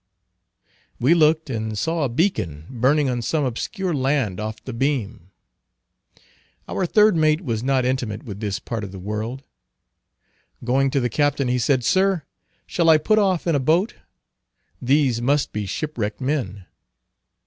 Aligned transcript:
We 0.99 1.13
looked 1.13 1.47
and 1.51 1.77
saw 1.77 2.01
a 2.03 2.09
beacon 2.09 2.65
burning 2.71 3.07
on 3.07 3.21
some 3.21 3.43
obscure 3.45 3.93
land 3.93 4.39
off 4.39 4.59
the 4.63 4.73
beam. 4.73 5.29
Our 6.67 6.87
third 6.87 7.15
mate 7.15 7.41
was 7.41 7.61
not 7.61 7.85
intimate 7.85 8.23
with 8.23 8.39
this 8.39 8.57
part 8.57 8.83
of 8.83 8.91
the 8.91 8.97
world. 8.97 9.43
Going 10.63 10.89
to 10.89 10.99
the 10.99 11.07
captain 11.07 11.49
he 11.49 11.59
said, 11.59 11.83
"Sir, 11.83 12.23
shall 12.65 12.89
I 12.89 12.97
put 12.97 13.19
off 13.19 13.45
in 13.45 13.53
a 13.53 13.59
boat? 13.59 13.93
These 14.81 15.21
must 15.21 15.53
be 15.53 15.67
shipwrecked 15.67 16.19
men." 16.19 16.65